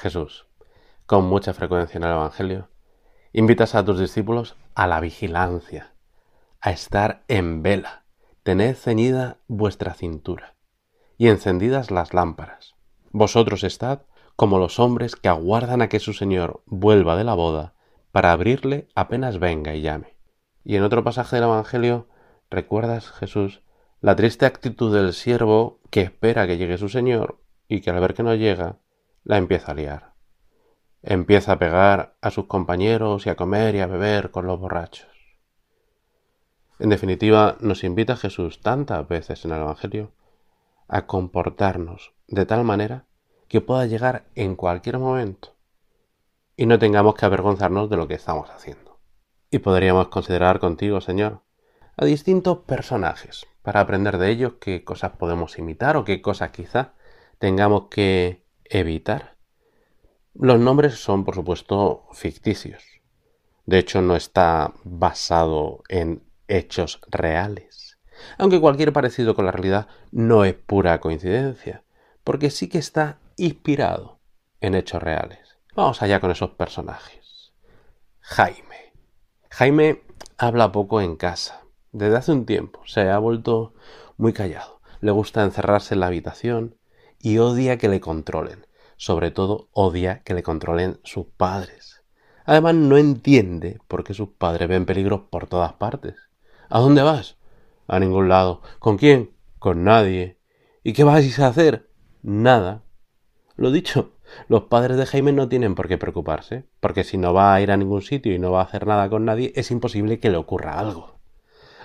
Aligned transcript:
Jesús, 0.00 0.46
con 1.04 1.26
mucha 1.26 1.52
frecuencia 1.52 1.98
en 1.98 2.04
el 2.04 2.12
Evangelio, 2.12 2.70
invitas 3.32 3.74
a 3.74 3.84
tus 3.84 4.00
discípulos 4.00 4.56
a 4.74 4.86
la 4.86 4.98
vigilancia, 4.98 5.92
a 6.60 6.70
estar 6.70 7.22
en 7.28 7.62
vela, 7.62 8.04
tened 8.42 8.76
ceñida 8.76 9.36
vuestra 9.46 9.92
cintura 9.92 10.56
y 11.18 11.28
encendidas 11.28 11.90
las 11.90 12.14
lámparas. 12.14 12.76
Vosotros 13.10 13.62
estad 13.62 14.02
como 14.36 14.58
los 14.58 14.78
hombres 14.78 15.16
que 15.16 15.28
aguardan 15.28 15.82
a 15.82 15.88
que 15.90 16.00
su 16.00 16.14
Señor 16.14 16.62
vuelva 16.64 17.16
de 17.16 17.24
la 17.24 17.34
boda 17.34 17.74
para 18.10 18.32
abrirle 18.32 18.88
apenas 18.94 19.38
venga 19.38 19.74
y 19.74 19.82
llame. 19.82 20.16
Y 20.64 20.76
en 20.76 20.82
otro 20.82 21.04
pasaje 21.04 21.36
del 21.36 21.44
Evangelio, 21.44 22.08
recuerdas, 22.48 23.10
Jesús, 23.10 23.60
la 24.00 24.16
triste 24.16 24.46
actitud 24.46 24.94
del 24.94 25.12
siervo 25.12 25.80
que 25.90 26.00
espera 26.00 26.46
que 26.46 26.56
llegue 26.56 26.78
su 26.78 26.88
Señor 26.88 27.42
y 27.68 27.82
que 27.82 27.90
al 27.90 28.00
ver 28.00 28.14
que 28.14 28.22
no 28.22 28.34
llega, 28.34 28.78
la 29.24 29.36
empieza 29.36 29.72
a 29.72 29.74
liar. 29.74 30.12
Empieza 31.02 31.52
a 31.52 31.58
pegar 31.58 32.16
a 32.20 32.30
sus 32.30 32.46
compañeros 32.46 33.26
y 33.26 33.30
a 33.30 33.36
comer 33.36 33.74
y 33.74 33.80
a 33.80 33.86
beber 33.86 34.30
con 34.30 34.46
los 34.46 34.60
borrachos. 34.60 35.08
En 36.78 36.88
definitiva, 36.88 37.56
nos 37.60 37.84
invita 37.84 38.16
Jesús 38.16 38.60
tantas 38.60 39.06
veces 39.06 39.44
en 39.44 39.52
el 39.52 39.60
Evangelio 39.60 40.12
a 40.88 41.06
comportarnos 41.06 42.14
de 42.26 42.46
tal 42.46 42.64
manera 42.64 43.04
que 43.48 43.60
pueda 43.60 43.86
llegar 43.86 44.24
en 44.34 44.56
cualquier 44.56 44.98
momento 44.98 45.56
y 46.56 46.66
no 46.66 46.78
tengamos 46.78 47.14
que 47.14 47.26
avergonzarnos 47.26 47.88
de 47.90 47.96
lo 47.96 48.08
que 48.08 48.14
estamos 48.14 48.50
haciendo. 48.50 48.98
Y 49.50 49.58
podríamos 49.58 50.08
considerar 50.08 50.60
contigo, 50.60 51.00
Señor, 51.00 51.42
a 51.96 52.04
distintos 52.04 52.58
personajes 52.58 53.46
para 53.62 53.80
aprender 53.80 54.18
de 54.18 54.30
ellos 54.30 54.54
qué 54.60 54.84
cosas 54.84 55.12
podemos 55.12 55.58
imitar 55.58 55.96
o 55.96 56.04
qué 56.04 56.22
cosas 56.22 56.50
quizá 56.50 56.94
tengamos 57.38 57.88
que 57.90 58.39
evitar. 58.70 59.36
Los 60.32 60.58
nombres 60.58 60.94
son, 60.94 61.24
por 61.24 61.34
supuesto, 61.34 62.06
ficticios. 62.12 62.82
De 63.66 63.78
hecho, 63.78 64.00
no 64.00 64.16
está 64.16 64.72
basado 64.84 65.82
en 65.88 66.22
hechos 66.48 67.00
reales. 67.08 67.98
Aunque 68.38 68.60
cualquier 68.60 68.92
parecido 68.92 69.34
con 69.34 69.44
la 69.44 69.52
realidad 69.52 69.88
no 70.12 70.44
es 70.44 70.54
pura 70.54 71.00
coincidencia, 71.00 71.84
porque 72.24 72.50
sí 72.50 72.68
que 72.68 72.78
está 72.78 73.18
inspirado 73.36 74.20
en 74.60 74.74
hechos 74.74 75.02
reales. 75.02 75.58
Vamos 75.74 76.02
allá 76.02 76.20
con 76.20 76.30
esos 76.30 76.50
personajes. 76.50 77.52
Jaime. 78.20 78.92
Jaime 79.50 80.02
habla 80.38 80.72
poco 80.72 81.00
en 81.00 81.16
casa. 81.16 81.62
Desde 81.92 82.16
hace 82.16 82.32
un 82.32 82.46
tiempo 82.46 82.82
se 82.86 83.08
ha 83.10 83.18
vuelto 83.18 83.74
muy 84.16 84.32
callado. 84.32 84.80
Le 85.00 85.10
gusta 85.10 85.42
encerrarse 85.42 85.94
en 85.94 86.00
la 86.00 86.06
habitación 86.06 86.76
y 87.20 87.38
odia 87.38 87.78
que 87.78 87.88
le 87.88 88.00
controlen. 88.00 88.66
Sobre 88.96 89.30
todo 89.30 89.68
odia 89.72 90.22
que 90.24 90.34
le 90.34 90.42
controlen 90.42 91.00
sus 91.04 91.26
padres. 91.26 92.02
Además 92.44 92.74
no 92.74 92.96
entiende 92.96 93.78
por 93.86 94.04
qué 94.04 94.14
sus 94.14 94.30
padres 94.30 94.68
ven 94.68 94.86
peligros 94.86 95.22
por 95.30 95.46
todas 95.46 95.74
partes. 95.74 96.16
¿A 96.68 96.80
dónde 96.80 97.02
vas? 97.02 97.36
A 97.86 97.98
ningún 97.98 98.28
lado. 98.28 98.62
¿Con 98.78 98.98
quién? 98.98 99.30
Con 99.58 99.84
nadie. 99.84 100.38
¿Y 100.82 100.92
qué 100.92 101.04
vas 101.04 101.38
a 101.38 101.46
hacer? 101.46 101.88
Nada. 102.22 102.82
Lo 103.56 103.70
dicho, 103.70 104.14
los 104.48 104.64
padres 104.64 104.96
de 104.96 105.06
Jaime 105.06 105.32
no 105.32 105.48
tienen 105.48 105.74
por 105.74 105.88
qué 105.88 105.98
preocuparse, 105.98 106.64
porque 106.80 107.04
si 107.04 107.18
no 107.18 107.34
va 107.34 107.54
a 107.54 107.60
ir 107.60 107.70
a 107.70 107.76
ningún 107.76 108.02
sitio 108.02 108.34
y 108.34 108.38
no 108.38 108.50
va 108.50 108.60
a 108.60 108.64
hacer 108.64 108.86
nada 108.86 109.08
con 109.08 109.24
nadie, 109.24 109.52
es 109.54 109.70
imposible 109.70 110.18
que 110.18 110.30
le 110.30 110.36
ocurra 110.36 110.78
algo. 110.78 111.18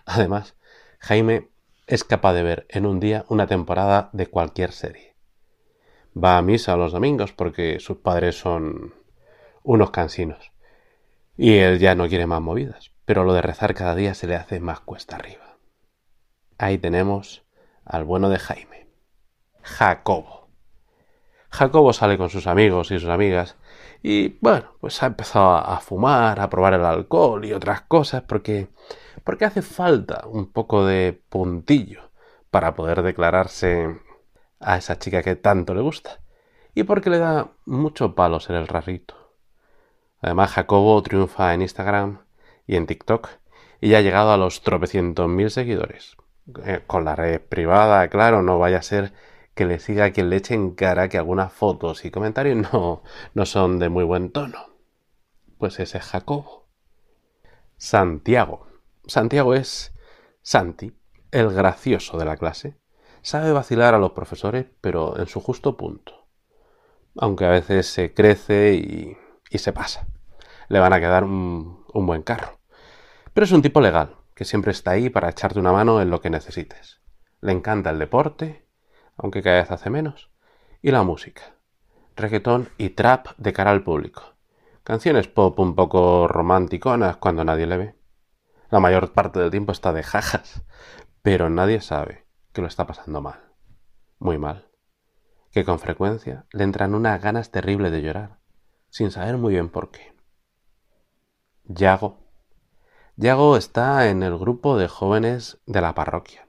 Además, 0.05 0.55
Jaime 0.99 1.49
es 1.87 2.03
capaz 2.03 2.33
de 2.33 2.43
ver 2.43 2.65
en 2.69 2.85
un 2.85 2.99
día 2.99 3.25
una 3.29 3.47
temporada 3.47 4.09
de 4.13 4.27
cualquier 4.27 4.71
serie. 4.71 5.14
Va 6.17 6.37
a 6.37 6.41
misa 6.41 6.77
los 6.77 6.91
domingos 6.91 7.33
porque 7.33 7.79
sus 7.79 7.97
padres 7.97 8.39
son 8.39 8.93
unos 9.63 9.91
cansinos. 9.91 10.51
Y 11.37 11.57
él 11.57 11.79
ya 11.79 11.95
no 11.95 12.07
quiere 12.07 12.25
más 12.27 12.41
movidas 12.41 12.95
pero 13.05 13.23
lo 13.23 13.33
de 13.33 13.41
rezar 13.41 13.73
cada 13.73 13.95
día 13.95 14.13
se 14.13 14.27
le 14.27 14.35
hace 14.35 14.59
más 14.59 14.81
cuesta 14.81 15.15
arriba. 15.15 15.57
Ahí 16.57 16.77
tenemos 16.77 17.45
al 17.85 18.03
bueno 18.03 18.29
de 18.29 18.39
Jaime, 18.39 18.87
Jacobo. 19.61 20.49
Jacobo 21.49 21.93
sale 21.93 22.17
con 22.17 22.29
sus 22.29 22.47
amigos 22.47 22.91
y 22.91 22.99
sus 22.99 23.09
amigas 23.09 23.55
y 24.01 24.37
bueno, 24.41 24.75
pues 24.81 25.01
ha 25.03 25.05
empezado 25.05 25.55
a 25.55 25.79
fumar, 25.79 26.39
a 26.39 26.49
probar 26.49 26.73
el 26.73 26.83
alcohol 26.83 27.45
y 27.45 27.53
otras 27.53 27.81
cosas 27.81 28.23
porque 28.23 28.67
porque 29.23 29.45
hace 29.45 29.61
falta 29.61 30.25
un 30.27 30.51
poco 30.51 30.85
de 30.85 31.21
puntillo 31.29 32.11
para 32.51 32.75
poder 32.75 33.01
declararse 33.03 33.99
a 34.59 34.77
esa 34.77 34.97
chica 34.99 35.21
que 35.23 35.35
tanto 35.35 35.73
le 35.73 35.81
gusta 35.81 36.21
y 36.73 36.83
porque 36.83 37.09
le 37.09 37.19
da 37.19 37.51
mucho 37.65 38.15
palo 38.15 38.39
ser 38.39 38.57
el 38.57 38.67
rarito. 38.67 39.15
Además, 40.21 40.51
Jacobo 40.51 41.01
triunfa 41.01 41.53
en 41.53 41.61
Instagram 41.61 42.25
y 42.67 42.75
en 42.75 42.87
TikTok 42.87 43.29
y 43.81 43.93
ha 43.95 44.01
llegado 44.01 44.31
a 44.31 44.37
los 44.37 44.61
tropecientos 44.61 45.29
mil 45.29 45.49
seguidores. 45.49 46.17
Eh, 46.63 46.81
con 46.85 47.05
la 47.05 47.15
red 47.15 47.41
privada, 47.41 48.07
claro, 48.09 48.41
no 48.41 48.59
vaya 48.59 48.77
a 48.77 48.83
ser 48.83 49.13
que 49.55 49.65
le 49.65 49.79
siga 49.79 50.11
quien 50.11 50.29
le 50.29 50.37
eche 50.37 50.53
en 50.53 50.75
cara 50.75 51.09
que 51.09 51.17
algunas 51.17 51.51
fotos 51.51 52.05
y 52.05 52.11
comentarios 52.11 52.57
no, 52.73 53.03
no 53.33 53.45
son 53.45 53.79
de 53.79 53.89
muy 53.89 54.03
buen 54.03 54.31
tono. 54.31 54.75
Pues 55.57 55.79
ese 55.79 55.97
es 55.97 56.03
Jacobo. 56.03 56.67
Santiago. 57.77 58.67
Santiago 59.07 59.53
es 59.53 59.93
Santi, 60.41 60.93
el 61.31 61.51
gracioso 61.51 62.17
de 62.17 62.25
la 62.25 62.37
clase. 62.37 62.77
Sabe 63.25 63.53
vacilar 63.53 63.95
a 63.95 63.97
los 63.97 64.11
profesores, 64.11 64.67
pero 64.81 65.17
en 65.17 65.25
su 65.25 65.41
justo 65.41 65.75
punto. 65.75 66.27
Aunque 67.17 67.45
a 67.45 67.49
veces 67.49 67.87
se 67.87 68.13
crece 68.13 68.75
y, 68.75 69.17
se 69.57 69.73
pasa. 69.73 70.05
Le 70.67 70.77
van 70.77 70.93
a 70.93 70.99
quedar 70.99 71.23
un, 71.23 71.87
buen 71.91 72.21
carro. 72.21 72.59
Pero 73.33 73.45
es 73.45 73.51
un 73.51 73.63
tipo 73.63 73.81
legal, 73.81 74.15
que 74.35 74.45
siempre 74.45 74.71
está 74.71 74.91
ahí 74.91 75.09
para 75.09 75.31
echarte 75.31 75.57
una 75.57 75.71
mano 75.71 76.03
en 76.03 76.11
lo 76.11 76.21
que 76.21 76.29
necesites. 76.29 77.01
Le 77.41 77.51
encanta 77.51 77.89
el 77.89 77.97
deporte, 77.97 78.67
aunque 79.17 79.41
cada 79.41 79.59
vez 79.59 79.71
hace 79.71 79.89
menos, 79.89 80.29
y 80.83 80.91
la 80.91 81.01
música. 81.01 81.55
Reggaetón 82.15 82.69
y 82.77 82.89
trap 82.89 83.29
de 83.37 83.53
cara 83.53 83.71
al 83.71 83.81
público. 83.81 84.35
Canciones 84.83 85.27
pop 85.27 85.57
un 85.57 85.73
poco 85.73 86.27
romanticonas 86.27 87.17
cuando 87.17 87.43
nadie 87.43 87.65
le 87.65 87.77
ve. 87.77 87.95
La 88.69 88.79
mayor 88.79 89.13
parte 89.13 89.39
del 89.39 89.49
tiempo 89.49 89.71
está 89.71 89.93
de 89.93 90.03
jajas, 90.03 90.61
pero 91.23 91.49
nadie 91.49 91.81
sabe 91.81 92.24
que 92.55 92.61
lo 92.61 92.67
está 92.67 92.87
pasando 92.87 93.21
mal. 93.21 93.51
Muy 94.17 94.37
mal. 94.37 94.71
Que 95.51 95.65
con 95.65 95.77
frecuencia 95.77 96.45
le 96.51 96.63
entran 96.63 96.95
unas 96.95 97.21
ganas 97.21 97.51
terribles 97.51 97.91
de 97.91 98.01
llorar, 98.01 98.39
sin 98.89 99.11
saber 99.11 99.37
muy 99.37 99.53
bien 99.53 99.69
por 99.69 99.91
qué. 99.91 100.15
Yago. 101.65 102.17
Yago 103.17 103.57
está 103.57 104.09
en 104.09 104.23
el 104.23 104.37
grupo 104.37 104.77
de 104.77 104.87
jóvenes 104.87 105.59
de 105.65 105.81
la 105.81 105.93
parroquia, 105.93 106.47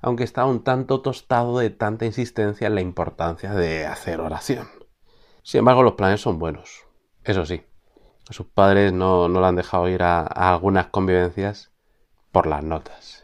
aunque 0.00 0.22
está 0.24 0.44
un 0.44 0.62
tanto 0.62 1.02
tostado 1.02 1.58
de 1.58 1.70
tanta 1.70 2.06
insistencia 2.06 2.68
en 2.68 2.76
la 2.76 2.80
importancia 2.80 3.54
de 3.54 3.86
hacer 3.86 4.20
oración. 4.20 4.68
Sin 5.42 5.60
embargo, 5.60 5.82
los 5.82 5.94
planes 5.94 6.20
son 6.20 6.38
buenos. 6.38 6.84
Eso 7.24 7.44
sí, 7.44 7.64
sus 8.30 8.46
padres 8.46 8.92
no, 8.92 9.28
no 9.28 9.40
le 9.40 9.46
han 9.48 9.56
dejado 9.56 9.88
ir 9.88 10.02
a 10.04 10.22
algunas 10.22 10.86
convivencias 10.86 11.72
por 12.30 12.46
las 12.46 12.62
notas. 12.62 13.23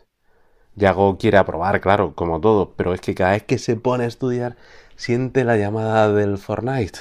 Yago 0.77 1.19
quiere 1.19 1.39
aprobar, 1.39 1.81
claro, 1.81 2.15
como 2.15 2.41
todo, 2.41 2.73
pero 2.77 2.95
es 2.95 3.01
que 3.01 3.15
cada 3.15 3.33
vez 3.33 3.43
que 3.45 3.59
se 3.59 3.77
pone 3.77 4.05
a 4.05 4.09
estudiar 4.09 4.57
siente 4.97 5.45
la 5.45 5.57
llamada 5.57 6.13
del 6.13 6.39
Fortnite. 6.39 6.99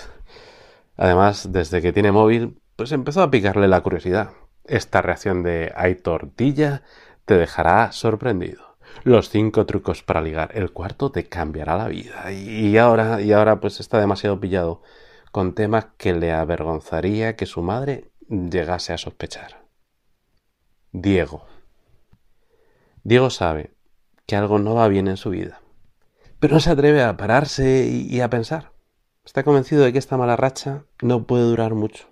Además, 0.98 1.52
desde 1.52 1.82
que 1.82 1.94
tiene 1.94 2.12
móvil, 2.12 2.60
pues 2.76 2.92
empezó 2.92 3.22
a 3.22 3.32
picarle 3.32 3.68
la 3.68 3.82
curiosidad. 3.82 4.32
Esta 4.66 5.02
reacción 5.02 5.44
de 5.44 5.72
hay 5.76 5.96
tortilla 5.96 6.84
te 7.26 7.38
dejará 7.38 7.92
sorprendido. 7.92 8.78
Los 9.04 9.30
cinco 9.30 9.66
trucos 9.66 10.04
para 10.04 10.22
ligar. 10.22 10.52
El 10.54 10.72
cuarto 10.72 11.12
te 11.12 11.26
cambiará 11.26 11.78
la 11.78 11.88
vida. 11.88 12.32
Y 12.32 12.78
ahora, 12.78 13.22
y 13.22 13.32
ahora 13.32 13.60
pues 13.60 13.80
está 13.80 14.00
demasiado 14.00 14.40
pillado 14.40 14.82
con 15.32 15.54
temas 15.54 15.88
que 15.98 16.14
le 16.14 16.32
avergonzaría 16.32 17.36
que 17.36 17.46
su 17.46 17.62
madre 17.62 18.10
llegase 18.30 18.94
a 18.94 18.98
sospechar. 18.98 19.64
Diego. 20.92 21.46
Diego 23.10 23.32
sabe 23.32 23.74
que 24.28 24.36
algo 24.36 24.60
no 24.60 24.76
va 24.76 24.88
bien 24.88 25.08
en 25.08 25.18
su 25.18 25.32
vida, 25.32 25.64
pero 26.40 26.54
no 26.54 26.60
se 26.60 26.70
atreve 26.70 27.02
a 27.02 27.18
pararse 27.18 27.88
y 27.88 28.22
a 28.22 28.30
pensar. 28.30 28.72
Está 29.26 29.44
convencido 29.44 29.84
de 29.84 29.92
que 29.92 29.98
esta 29.98 30.16
mala 30.16 30.36
racha 30.36 30.86
no 31.02 31.26
puede 31.26 31.46
durar 31.46 31.74
mucho. 31.74 32.08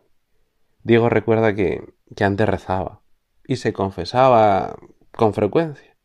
Diego 0.82 1.08
recuerda 1.08 1.54
que, 1.54 1.94
antes 2.20 2.50
rezaba 2.50 3.04
y 3.46 3.58
se 3.58 3.74
confesaba 3.74 4.76
con 5.12 5.36
frecuencia, 5.36 5.96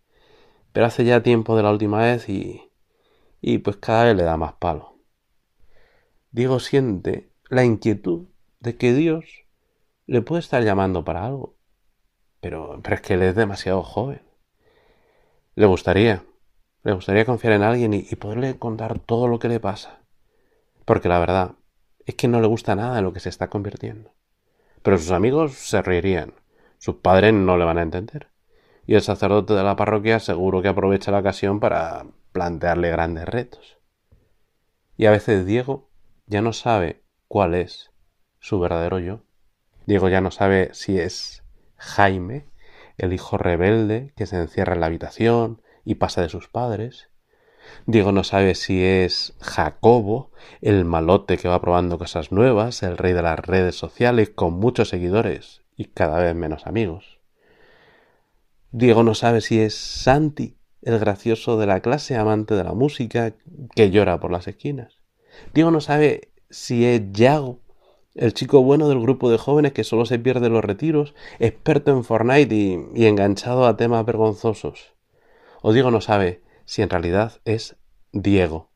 pero 0.74 0.84
hace 0.84 1.06
ya 1.06 1.22
tiempo 1.22 1.56
de 1.56 1.62
la 1.62 1.70
última 1.70 2.02
vez 2.02 2.28
y, 2.28 2.70
y 3.40 3.56
pues 3.60 3.78
cada 3.78 4.04
vez 4.04 4.14
le 4.14 4.24
da 4.24 4.36
más 4.36 4.52
palo. 4.52 4.98
Diego 6.32 6.60
siente 6.60 7.32
la 7.48 7.64
inquietud 7.64 8.26
de 8.60 8.76
que 8.76 8.92
Dios 8.92 9.24
le 10.04 10.20
puede 10.20 10.40
estar 10.40 10.62
llamando 10.62 11.02
para 11.02 11.24
algo, 11.24 11.56
pero, 12.42 12.78
pero 12.82 12.96
es 12.96 13.00
que 13.00 13.14
él 13.14 13.22
es 13.22 13.34
demasiado 13.34 13.82
joven. 13.82 14.20
Le 15.54 15.66
gustaría, 15.66 16.24
le 16.82 16.92
gustaría 16.94 17.26
confiar 17.26 17.52
en 17.52 17.62
alguien 17.62 17.92
y, 17.92 18.02
poderle 18.16 18.58
contar 18.58 18.98
todo 18.98 19.28
lo 19.28 19.38
que 19.38 19.48
le 19.48 19.60
pasa, 19.60 20.00
porque 20.86 21.10
la 21.10 21.18
verdad 21.18 21.56
es 22.06 22.14
que 22.14 22.26
no 22.26 22.40
le 22.40 22.46
gusta 22.46 22.74
nada 22.74 23.02
lo 23.02 23.12
que 23.12 23.20
se 23.20 23.28
está 23.28 23.48
convirtiendo. 23.48 24.14
Pero 24.82 24.96
sus 24.96 25.10
amigos 25.10 25.52
se 25.52 25.82
reirían, 25.82 26.32
sus 26.78 26.96
padres 26.96 27.34
no 27.34 27.58
le 27.58 27.66
van 27.66 27.76
a 27.76 27.82
entender. 27.82 28.28
Y 28.86 28.94
el 28.94 29.02
sacerdote 29.02 29.52
de 29.52 29.62
la 29.62 29.76
parroquia 29.76 30.20
seguro 30.20 30.62
que 30.62 30.68
aprovecha 30.68 31.12
la 31.12 31.18
ocasión 31.20 31.60
para 31.60 32.06
plantearle 32.32 32.90
grandes 32.90 33.26
retos. 33.26 33.78
Y 34.96 35.04
a 35.04 35.10
veces 35.10 35.44
Diego 35.44 35.90
ya 36.26 36.40
no 36.40 36.54
sabe 36.54 37.02
cuál 37.28 37.54
es 37.54 37.92
su 38.40 38.58
verdadero 38.58 38.98
yo. 38.98 39.20
Diego 39.86 40.08
ya 40.08 40.22
no 40.22 40.30
sabe 40.30 40.70
si 40.72 40.98
es 40.98 41.44
Jaime, 41.76 42.46
el 42.98 43.12
hijo 43.12 43.38
rebelde 43.38 44.12
que 44.16 44.26
se 44.26 44.36
encierra 44.36 44.74
en 44.74 44.80
la 44.80 44.86
habitación 44.86 45.62
y 45.84 45.96
pasa 45.96 46.22
de 46.22 46.28
sus 46.28 46.48
padres. 46.48 47.08
Diego 47.86 48.12
no 48.12 48.24
sabe 48.24 48.54
si 48.54 48.82
es 48.82 49.34
Jacobo, 49.40 50.30
el 50.60 50.84
malote 50.84 51.38
que 51.38 51.48
va 51.48 51.60
probando 51.60 51.98
cosas 51.98 52.32
nuevas, 52.32 52.82
el 52.82 52.98
rey 52.98 53.12
de 53.12 53.22
las 53.22 53.38
redes 53.38 53.76
sociales 53.76 54.30
con 54.30 54.54
muchos 54.54 54.88
seguidores 54.88 55.62
y 55.76 55.86
cada 55.86 56.20
vez 56.20 56.34
menos 56.34 56.66
amigos. 56.66 57.18
Diego 58.70 59.02
no 59.02 59.14
sabe 59.14 59.40
si 59.40 59.60
es 59.60 59.74
Santi, 59.74 60.56
el 60.82 60.98
gracioso 60.98 61.58
de 61.58 61.66
la 61.66 61.80
clase, 61.80 62.16
amante 62.16 62.54
de 62.54 62.64
la 62.64 62.72
música, 62.72 63.34
que 63.74 63.90
llora 63.90 64.18
por 64.18 64.32
las 64.32 64.48
esquinas. 64.48 64.98
Diego 65.54 65.70
no 65.70 65.80
sabe 65.80 66.32
si 66.50 66.84
es 66.84 67.02
Yago, 67.12 67.60
el 68.14 68.34
chico 68.34 68.62
bueno 68.62 68.88
del 68.88 69.00
grupo 69.00 69.30
de 69.30 69.38
jóvenes 69.38 69.72
que 69.72 69.84
solo 69.84 70.04
se 70.04 70.18
pierde 70.18 70.48
los 70.48 70.64
retiros, 70.64 71.14
experto 71.38 71.92
en 71.92 72.04
Fortnite 72.04 72.54
y, 72.54 73.06
enganchado 73.06 73.66
a 73.66 73.76
temas 73.76 74.04
vergonzosos. 74.04 74.94
O 75.62 75.72
Diego 75.72 75.90
no 75.90 76.00
sabe 76.00 76.42
si 76.64 76.82
en 76.82 76.90
realidad 76.90 77.40
es 77.44 77.76
Diego, 78.12 78.70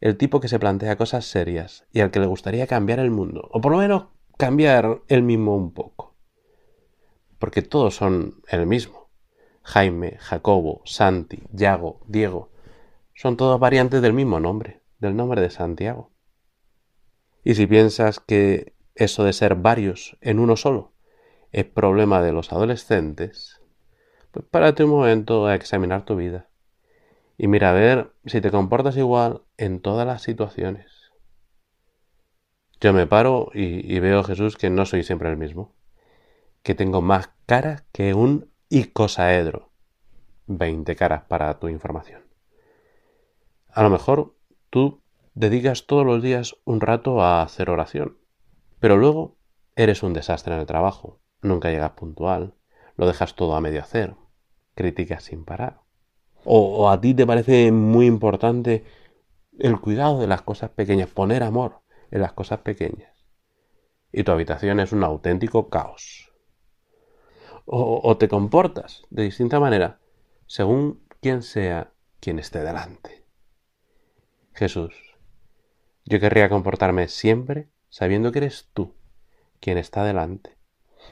el 0.00 0.16
tipo 0.16 0.40
que 0.40 0.48
se 0.48 0.58
plantea 0.58 0.96
cosas 0.96 1.24
serias 1.24 1.84
y 1.92 2.00
al 2.00 2.10
que 2.10 2.20
le 2.20 2.26
gustaría 2.26 2.66
cambiar 2.66 2.98
el 2.98 3.10
mundo, 3.10 3.48
o 3.52 3.60
por 3.60 3.72
lo 3.72 3.78
menos 3.78 4.06
cambiar 4.36 5.02
él 5.08 5.22
mismo 5.22 5.56
un 5.56 5.72
poco. 5.72 6.14
Porque 7.38 7.62
todos 7.62 7.96
son 7.96 8.42
el 8.48 8.66
mismo. 8.66 9.10
Jaime, 9.62 10.16
Jacobo, 10.18 10.82
Santi, 10.84 11.42
Yago, 11.52 12.00
Diego, 12.06 12.50
son 13.14 13.36
todos 13.36 13.58
variantes 13.60 14.02
del 14.02 14.12
mismo 14.12 14.40
nombre, 14.40 14.80
del 14.98 15.16
nombre 15.16 15.40
de 15.40 15.50
Santiago. 15.50 16.10
Y 17.44 17.54
si 17.54 17.66
piensas 17.66 18.20
que 18.20 18.74
eso 18.94 19.24
de 19.24 19.32
ser 19.32 19.54
varios 19.56 20.16
en 20.20 20.38
uno 20.38 20.56
solo 20.56 20.92
es 21.52 21.64
problema 21.64 22.22
de 22.22 22.32
los 22.32 22.52
adolescentes, 22.52 23.60
pues 24.30 24.44
párate 24.50 24.84
un 24.84 24.90
momento 24.90 25.46
a 25.46 25.54
examinar 25.54 26.04
tu 26.04 26.16
vida 26.16 26.48
y 27.36 27.48
mira 27.48 27.70
a 27.70 27.74
ver 27.74 28.12
si 28.24 28.40
te 28.40 28.50
comportas 28.50 28.96
igual 28.96 29.42
en 29.56 29.80
todas 29.80 30.06
las 30.06 30.22
situaciones. 30.22 31.12
Yo 32.80 32.92
me 32.92 33.06
paro 33.06 33.50
y, 33.54 34.00
veo 34.00 34.24
Jesús 34.24 34.56
que 34.56 34.70
no 34.70 34.86
soy 34.86 35.04
siempre 35.04 35.30
el 35.30 35.36
mismo, 35.36 35.74
que 36.62 36.74
tengo 36.74 37.00
más 37.00 37.30
cara 37.46 37.84
que 37.92 38.14
un 38.14 38.50
icosaedro. 38.70 39.70
Veinte 40.46 40.96
caras 40.96 41.22
para 41.24 41.58
tu 41.60 41.68
información. 41.68 42.22
A 43.68 43.82
lo 43.82 43.90
mejor 43.90 44.34
tú 44.68 45.00
dedicas 45.34 45.86
todos 45.86 46.04
los 46.04 46.22
días 46.22 46.56
un 46.64 46.80
rato 46.80 47.22
a 47.22 47.42
hacer 47.42 47.70
oración, 47.70 48.18
pero 48.82 48.96
luego 48.96 49.36
eres 49.76 50.02
un 50.02 50.12
desastre 50.12 50.54
en 50.54 50.60
el 50.60 50.66
trabajo, 50.66 51.20
nunca 51.40 51.70
llegas 51.70 51.92
puntual, 51.92 52.56
lo 52.96 53.06
dejas 53.06 53.36
todo 53.36 53.54
a 53.54 53.60
medio 53.60 53.80
hacer, 53.80 54.16
criticas 54.74 55.22
sin 55.22 55.44
parar. 55.44 55.82
O, 56.44 56.90
a 56.90 57.00
ti 57.00 57.14
te 57.14 57.24
parece 57.24 57.70
muy 57.70 58.06
importante 58.06 58.84
el 59.56 59.80
cuidado 59.80 60.18
de 60.18 60.26
las 60.26 60.42
cosas 60.42 60.70
pequeñas, 60.70 61.08
poner 61.08 61.44
amor 61.44 61.82
en 62.10 62.22
las 62.22 62.32
cosas 62.32 62.58
pequeñas. 62.62 63.24
Y 64.10 64.24
tu 64.24 64.32
habitación 64.32 64.80
es 64.80 64.90
un 64.90 65.04
auténtico 65.04 65.68
caos. 65.68 66.32
O, 67.66 68.00
o 68.02 68.16
te 68.16 68.26
comportas 68.26 69.04
de 69.10 69.22
distinta 69.22 69.60
manera 69.60 70.00
según 70.48 71.06
quien 71.20 71.42
sea 71.42 71.92
quien 72.18 72.40
esté 72.40 72.64
delante. 72.64 73.24
Jesús, 74.54 74.92
yo 76.04 76.18
querría 76.18 76.48
comportarme 76.48 77.06
siempre 77.06 77.71
sabiendo 77.92 78.32
que 78.32 78.38
eres 78.38 78.70
tú 78.72 78.94
quien 79.60 79.78
está 79.78 80.02
delante. 80.02 80.56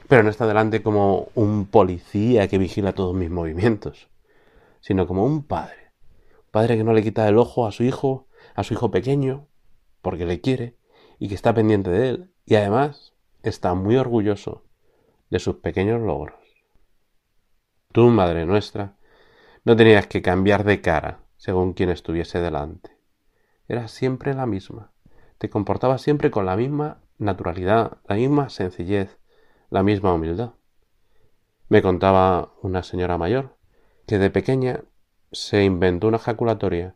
Pero 0.09 0.23
no 0.23 0.29
está 0.29 0.47
delante 0.47 0.81
como 0.81 1.29
un 1.35 1.67
policía 1.67 2.49
que 2.49 2.57
vigila 2.57 2.91
todos 2.93 3.15
mis 3.15 3.29
movimientos 3.29 4.09
sino 4.81 5.07
como 5.07 5.23
un 5.23 5.43
padre. 5.43 5.93
Un 6.45 6.51
padre 6.51 6.75
que 6.75 6.83
no 6.83 6.91
le 6.91 7.03
quita 7.03 7.27
el 7.29 7.37
ojo 7.37 7.65
a 7.65 7.71
su 7.71 7.83
hijo, 7.83 8.27
a 8.55 8.63
su 8.63 8.73
hijo 8.73 8.91
pequeño, 8.91 9.47
porque 10.01 10.25
le 10.25 10.41
quiere 10.41 10.75
y 11.19 11.29
que 11.29 11.35
está 11.35 11.53
pendiente 11.53 11.91
de 11.91 12.09
él 12.09 12.33
y 12.45 12.55
además 12.55 13.13
está 13.43 13.73
muy 13.75 13.95
orgulloso 13.95 14.65
de 15.29 15.39
sus 15.39 15.57
pequeños 15.57 16.01
logros. 16.01 16.39
Tú, 17.93 18.09
Madre 18.09 18.45
nuestra, 18.45 18.97
no 19.63 19.75
tenías 19.75 20.07
que 20.07 20.21
cambiar 20.21 20.63
de 20.63 20.81
cara 20.81 21.19
según 21.37 21.73
quien 21.73 21.89
estuviese 21.89 22.41
delante. 22.41 22.97
Eras 23.67 23.91
siempre 23.91 24.33
la 24.33 24.45
misma. 24.45 24.91
Te 25.41 25.49
comportabas 25.49 26.03
siempre 26.03 26.29
con 26.29 26.45
la 26.45 26.55
misma 26.55 27.01
naturalidad, 27.17 27.97
la 28.07 28.15
misma 28.15 28.49
sencillez, 28.49 29.17
la 29.71 29.81
misma 29.81 30.13
humildad. 30.13 30.51
Me 31.67 31.81
contaba 31.81 32.53
una 32.61 32.83
señora 32.83 33.17
mayor 33.17 33.57
que 34.05 34.19
de 34.19 34.29
pequeña 34.29 34.83
se 35.31 35.63
inventó 35.63 36.09
una 36.09 36.17
ejaculatoria 36.17 36.95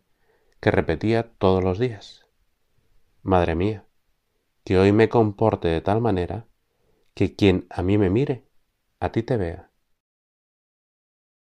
que 0.59 0.69
repetía 0.69 1.23
todos 1.39 1.63
los 1.63 1.79
días. 1.79 2.27
Madre 3.23 3.55
mía, 3.55 3.85
que 4.63 4.77
hoy 4.77 4.91
me 4.91 5.09
comporte 5.09 5.67
de 5.67 5.81
tal 5.81 5.99
manera 5.99 6.45
que 7.15 7.35
quien 7.35 7.65
a 7.71 7.81
mí 7.81 7.97
me 7.97 8.11
mire, 8.11 8.45
a 8.99 9.11
ti 9.11 9.23
te 9.23 9.37
vea. 9.37 9.71